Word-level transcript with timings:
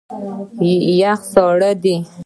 یخ 0.99 1.19
سوړ 1.33 1.59
دی. 1.83 1.95